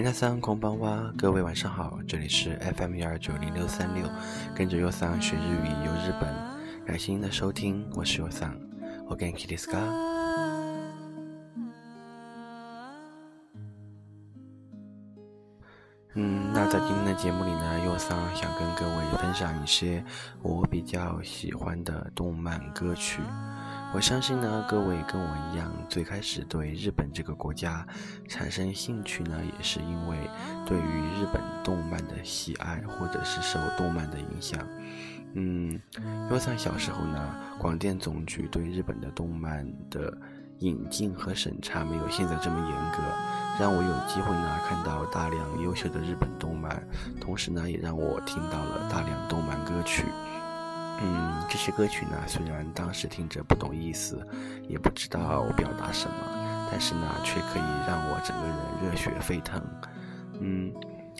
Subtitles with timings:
[0.00, 4.08] 米娜桑空邦哇，各位晚上好，这里是 FM 幺二九零六三六，
[4.54, 6.34] 跟着优桑学日语游日本，
[6.86, 8.58] 感谢您的收听，我是优桑，
[9.06, 9.76] 我跟 Kitty Ska。
[16.14, 20.02] 嗯，那在今天的节目里呢，优桑想跟各位分享一些
[20.40, 23.20] 我比较喜欢的动漫歌曲。
[23.92, 27.84] 我相信呢，各位跟我一样，最开始对日本这个国家
[28.28, 30.16] 产生兴趣呢，也是因为
[30.64, 34.64] 对于日本动漫的喜爱，或者是受动漫的影响。
[35.34, 40.16] 嗯，因为在小时候呢，广电总局对日本的动漫的
[40.60, 42.98] 引进和审查没有现在这么严格，
[43.58, 46.80] 让我有机会呢看到大量优秀的日本动漫，
[47.20, 50.04] 同时呢，也让我听到了大量动漫歌曲。
[51.02, 54.20] 嗯，这些歌曲呢，虽然当时听着不懂意思，
[54.68, 56.14] 也不知道表达什么，
[56.70, 59.62] 但是呢，却可以让我整个人热血沸腾。
[60.40, 60.70] 嗯，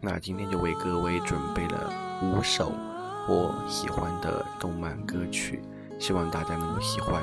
[0.00, 2.72] 那今天就为各位准备了五首
[3.28, 5.60] 我喜欢的动漫歌曲，
[5.98, 7.20] 希望大家能够喜欢。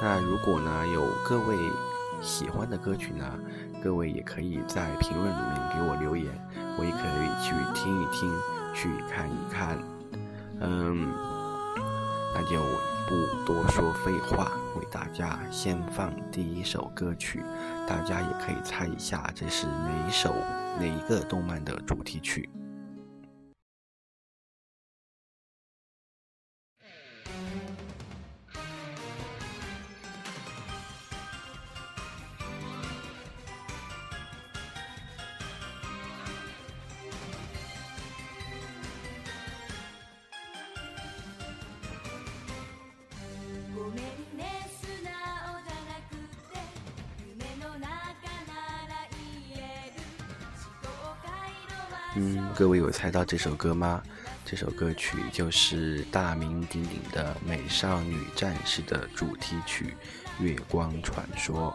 [0.00, 1.56] 那如果呢有各位
[2.22, 3.24] 喜欢的歌曲呢，
[3.82, 6.32] 各位也可以在评论里面给我留言，
[6.78, 8.32] 我也可以去听一听，
[8.72, 9.76] 去看一看。
[10.60, 11.08] 嗯。
[12.34, 12.60] 那就
[13.08, 17.42] 不多说废话，为大家先放第一首歌曲，
[17.86, 20.34] 大家也可以猜一下这是哪一首
[20.78, 22.48] 哪一个动漫的主题曲。
[52.20, 54.02] 嗯，各位有猜到这首歌吗？
[54.44, 59.94] 这首歌曲就是大名鼎鼎的《美少女战士》的主题曲
[60.42, 61.72] 《月光传说》。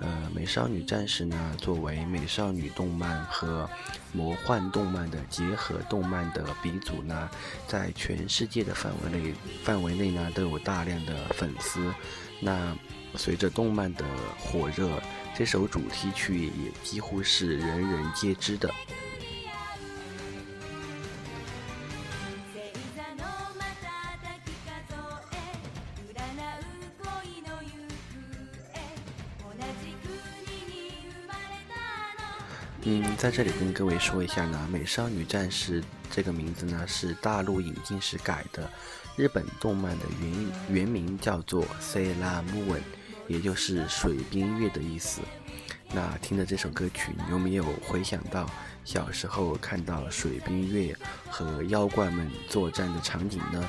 [0.00, 3.66] 呃，《美少女战士》呢，作为美少女动漫和
[4.12, 7.30] 魔幻动漫的结合动漫的鼻祖呢，
[7.66, 11.90] 在全世界的范围内范围内呢，都有大量的粉丝。
[12.38, 12.76] 那
[13.16, 14.04] 随着动漫的
[14.38, 15.00] 火热，
[15.34, 18.70] 这首主题曲也几乎是人人皆知的。
[32.92, 35.80] 嗯，在这里跟各位说一下呢，《美少女战士》
[36.10, 38.68] 这个名字呢是大陆引进时改的，
[39.14, 42.78] 日本动漫的原原名叫做《Sailor Moon》，
[43.28, 45.20] 也就是水冰月的意思。
[45.94, 48.50] 那听着这首歌曲，你有没有回想到
[48.84, 50.96] 小时候看到水冰月
[51.28, 53.64] 和妖怪们作战的场景呢？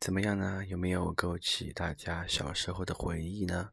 [0.00, 0.64] 怎么样呢？
[0.66, 3.68] 有没有勾起大家小时候的回忆呢？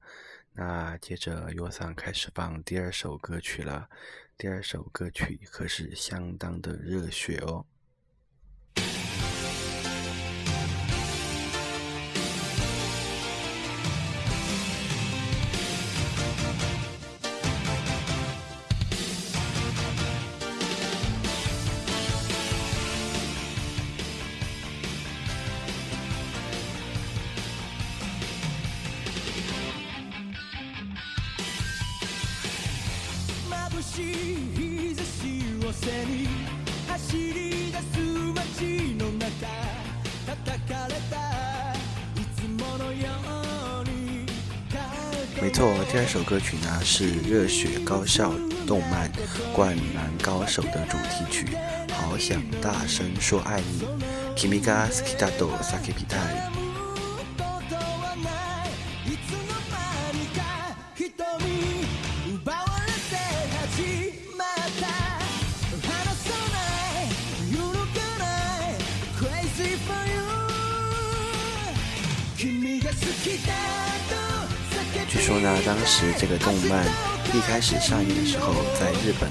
[0.52, 3.90] 那接着优桑开始放第二首歌曲了。
[4.38, 7.66] 第二首歌曲可是相当的热血哦。
[45.42, 48.34] 没错第二首歌曲呢是热血高校
[48.66, 49.12] 动漫
[49.54, 51.46] 灌篮高手的主题曲
[51.92, 54.18] 好想大声说爱你。
[54.38, 56.57] Kimi ga skidado sakipitai
[75.68, 76.86] 当时这个动漫
[77.34, 79.30] 一开始上映的时候，在日本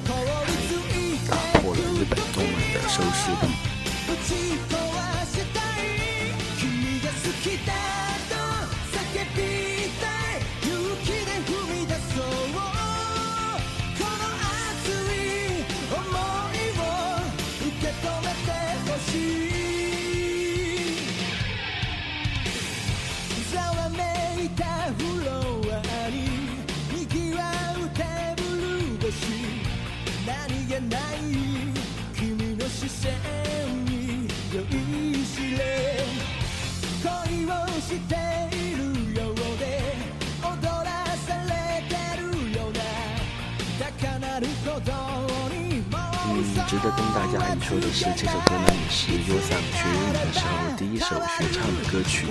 [46.28, 51.06] 嗯值得跟大家一说的是，这首歌呢也是优桑学日语的时候第一首
[51.38, 52.26] 学唱的歌曲，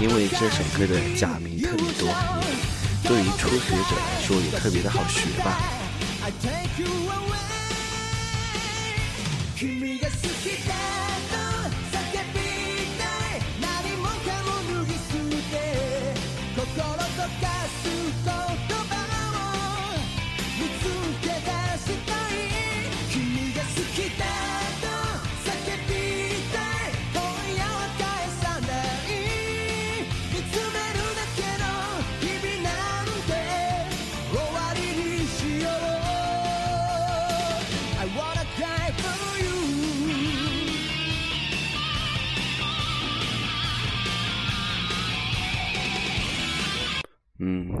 [0.00, 2.12] 因为这首歌的假名特别多，
[3.04, 5.56] 对于初学者来说也特别的好学吧。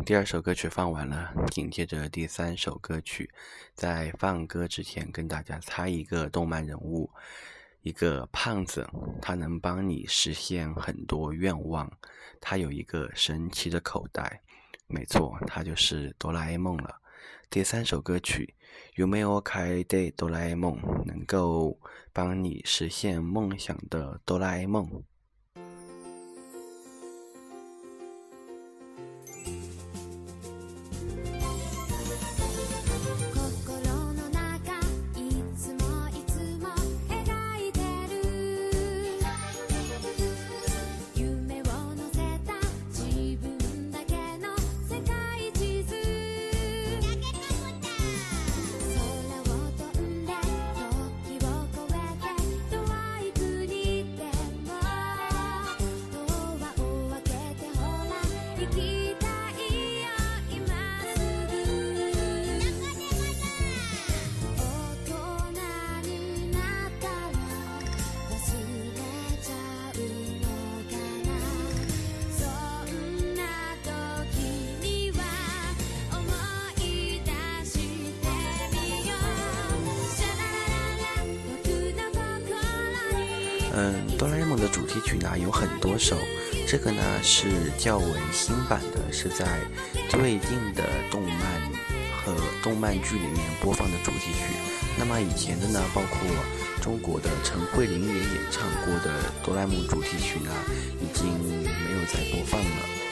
[0.06, 3.28] 第二首歌曲放完了，紧接着第三首歌曲，
[3.74, 7.10] 在放歌之前跟大家猜一个动漫人物，
[7.82, 8.88] 一个胖子，
[9.20, 11.90] 他能帮你实现很多愿望，
[12.40, 14.40] 他有一个神奇的口袋，
[14.86, 17.00] 没错，他就是哆啦 A 梦了。
[17.50, 18.54] 第三首歌曲
[18.94, 21.80] 有没有开的哆啦 A 梦，能够
[22.12, 25.02] 帮你实现梦想的哆啦 A 梦？
[83.78, 86.16] 嗯，哆啦 A 梦的主题曲呢有很多首，
[86.66, 87.46] 这个呢是
[87.76, 89.44] 较为新版的，是在
[90.08, 91.38] 最近的动漫
[92.24, 94.56] 和动漫剧里面播放的主题曲。
[94.98, 96.18] 那么以前的呢，包括
[96.80, 100.50] 中国的陈慧琳也演唱过的哆啦 A 梦主题曲呢，
[100.98, 103.05] 已经没有再播放了。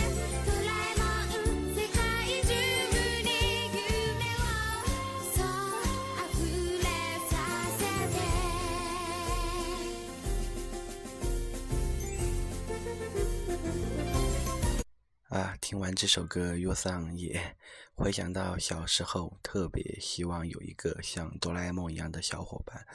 [15.74, 17.56] 听完这首歌，优桑也
[17.98, 22.86] 回想到小时候，特别希望有一个像哆啦 A 梦一样的小伙伴。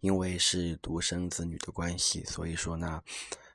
[0.00, 3.02] 因为是独生子女的关系，所以说呢，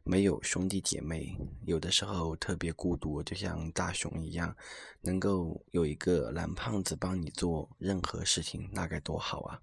[0.03, 4.55] 没有兄弟姐妹，有的时候特别孤独，就像大雄一样，
[5.01, 9.61] 能够有一个蓝胖子帮你做任何事情，那该多好啊！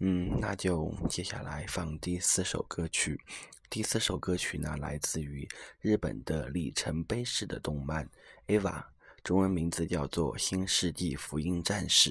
[0.00, 3.18] 嗯，那就接下来放第四首歌曲。
[3.70, 5.48] 第四首歌曲呢，来自于
[5.80, 8.04] 日本的里程碑式的动漫
[8.46, 8.84] 《Ava，
[9.22, 12.10] 中文名字叫做《新世纪福音战士》。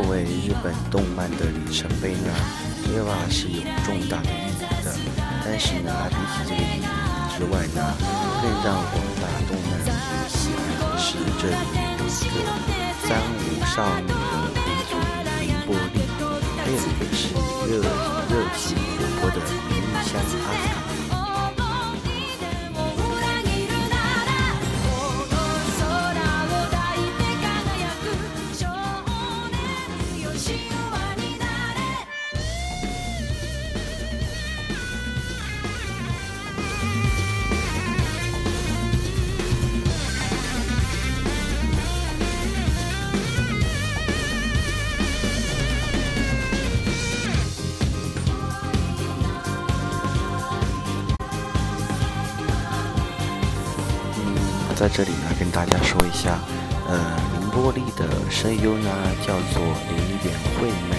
[0.00, 2.32] 作为日本动漫的里程碑呢
[2.88, 4.90] ，EVA 是有重大的意义的。
[5.44, 6.88] 但是呢，比起这个意义
[7.36, 7.94] 之外呢，
[8.40, 9.92] 更让广大动漫迷
[10.26, 12.48] 喜爱的是这里面有一个
[13.02, 14.14] 三无少女的
[14.54, 14.96] 鼻祖
[15.28, 16.00] 绫波丽，
[16.56, 17.20] 还有一个是
[17.68, 17.70] 热
[18.30, 18.64] 热情
[18.96, 19.36] 活泼的
[19.68, 21.19] 明日香阿卡。
[54.80, 56.40] 在这里呢，跟大家说一下，
[56.88, 56.96] 呃，
[57.36, 58.88] 绫波丽的声优呢
[59.20, 59.60] 叫做
[59.90, 60.96] 林原惠美，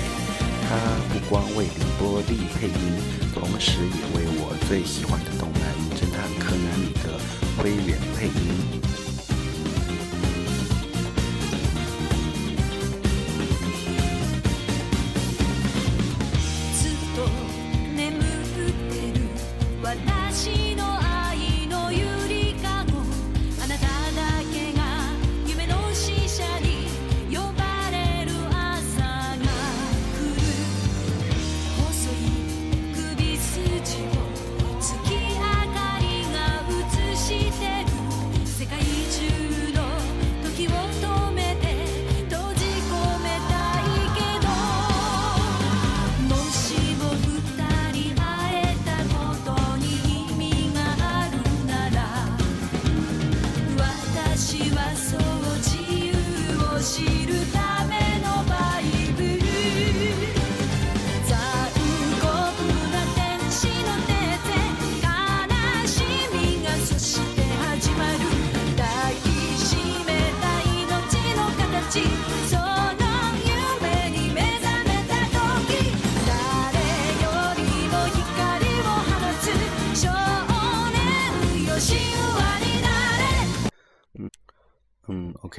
[0.70, 0.78] 她
[1.12, 3.02] 不光为绫波丽配音，
[3.34, 7.18] 同时也为我最喜欢的动漫《名侦探柯南》里的
[7.58, 8.61] 灰原配音。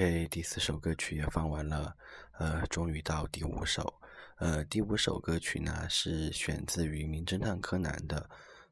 [0.03, 1.97] OK，第四首歌曲也放完了，
[2.33, 4.01] 呃，终于到第五首，
[4.39, 8.29] 呃，第五首歌曲呢是选自于《名侦探柯南》的，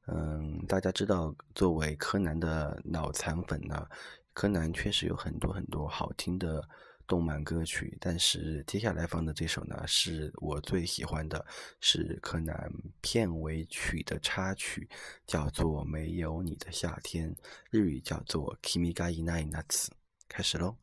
[0.08, 3.86] 嗯，大家知道，作为柯南的脑残粉呢，
[4.32, 6.68] 柯南确实有很多很多好听的
[7.06, 11.46] 动漫歌曲，但是接下来放的这首呢是我最喜欢的，
[11.78, 12.68] 是柯南
[13.02, 14.88] 片尾曲的插曲，
[15.28, 17.32] 叫做《没有你的夏天》，
[17.70, 19.92] 日语叫做 Kimi ga inai n a t s
[20.26, 20.76] 开始喽。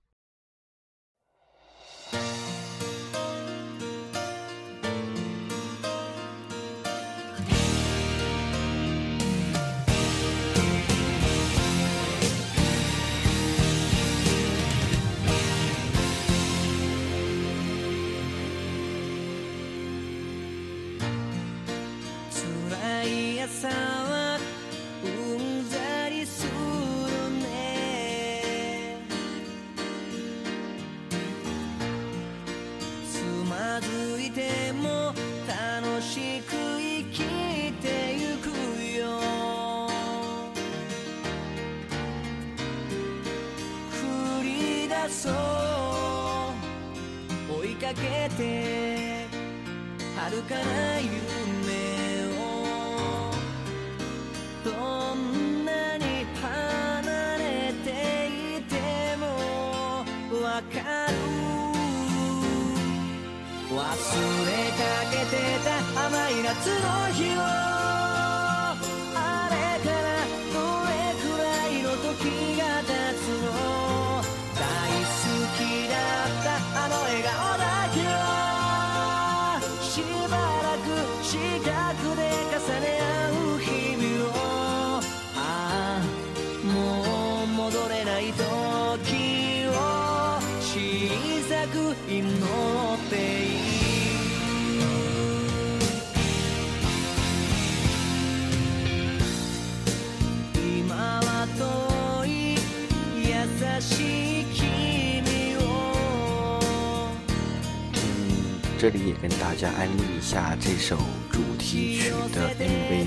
[23.62, 24.07] sound
[60.62, 61.18] かる。
[63.70, 63.86] 忘れ
[64.72, 65.68] かけてた
[66.08, 67.77] 甘い夏の日を。
[108.90, 110.96] 这里也跟大家安利一下这首
[111.30, 113.04] 主题曲的 MV，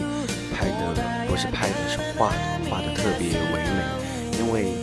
[0.53, 2.37] 拍的不是拍的，是画的，
[2.69, 4.39] 画的特别唯美。
[4.39, 4.75] 因为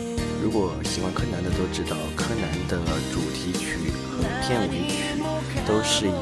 [0.42, 2.82] 如果喜欢柯南的都知道，柯南的
[3.14, 5.22] 主题曲和片尾曲
[5.68, 6.14] 都是以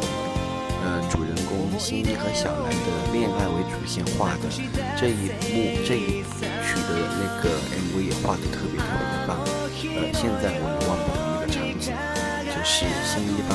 [0.84, 4.50] 呃主人公新一和小兰的恋爱为主线画的。
[5.00, 6.20] 这一幕这一
[6.68, 9.40] 曲的那个 MV 也画的特别特别的棒。
[9.96, 11.96] 呃，现在我也忘不了那个场景，
[12.52, 13.55] 就是新一帮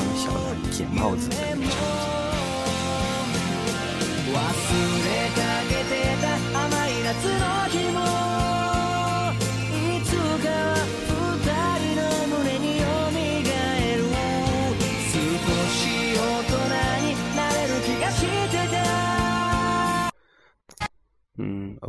[0.81, 2.21] 捡帽子的那场景。
[7.93, 8.60] 嗯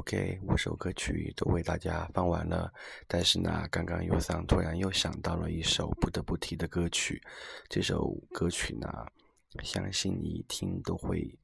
[0.02, 2.72] ，OK，五首歌曲都为大家放完了，
[3.06, 7.22] 但是呢，刚刚尤桑突然又想到了一首不得不提的歌曲，
[7.68, 8.88] 这首歌曲呢，
[9.62, 11.38] 相信你一听都会。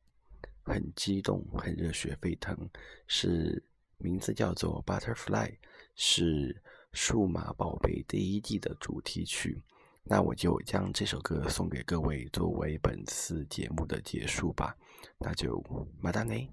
[0.64, 2.54] 很激动，很热血沸腾，
[3.06, 3.64] 是
[3.96, 5.46] 名字叫做《Butterfly》，
[5.94, 6.52] 是
[6.92, 9.62] 《数码宝贝》第一季的主题曲。
[10.04, 14.76] 那我就将这首歌送给各位，作为本次节目的结束吧。
[15.18, 15.64] 那就
[16.02, 16.52] 马达内，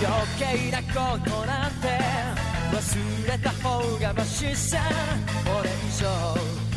[0.00, 0.06] 余
[0.38, 1.88] 計なことなんて
[2.72, 2.76] 忘
[3.26, 4.78] れた方がマシさ
[5.44, 6.06] これ以上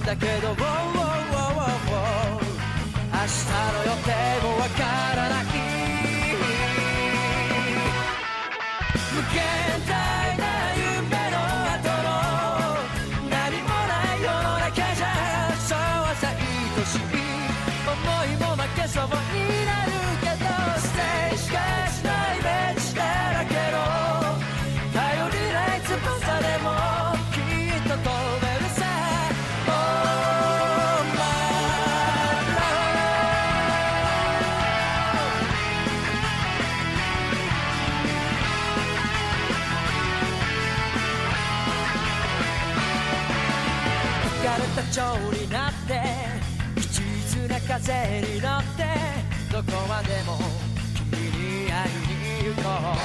[0.03, 0.07] う。
[0.07, 2.47] だけど「ウォーウォーウォーウォー
[3.13, 4.09] 明日の予定
[4.43, 4.81] もわか
[5.17, 5.34] らない。
[44.95, 45.01] 蝶
[45.33, 46.01] になって
[46.77, 47.03] 一
[47.35, 48.87] 途な風に乗って
[49.51, 50.39] どこまでも
[51.11, 53.03] 君に会いに行こう。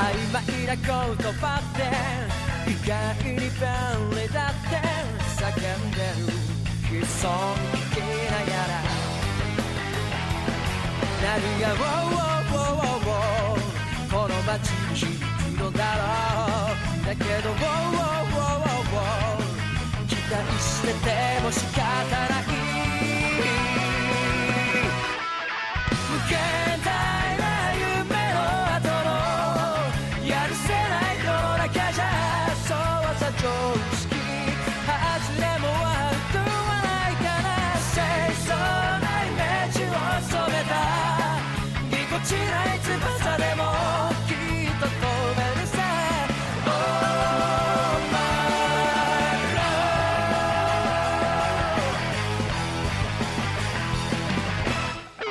[0.00, 0.02] 曖
[0.32, 0.88] 昧な言
[1.34, 1.78] 葉って
[2.66, 4.80] 意外に便利だって
[5.36, 6.32] 叫んでる
[6.98, 8.80] 悲壮聞きながら。
[11.22, 16.00] 何が「ウォーウォーウォーウォーウォー」この街に響くのだろ
[17.02, 17.06] う。
[17.06, 18.39] だけど「ウォーウォーウォー
[20.30, 21.80] してても仕方
[22.28, 22.49] なく